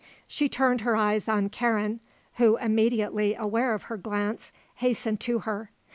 [0.25, 1.99] She turned her eyes on Karen,
[2.37, 5.69] who, immediately aware of her glance, hastened to her.